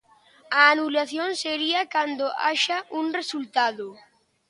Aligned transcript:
A 0.59 0.61
anulación 0.73 1.29
sería 1.43 1.81
cando 1.93 2.25
haxa 2.43 2.77
un 2.99 3.05
resultado. 3.19 3.87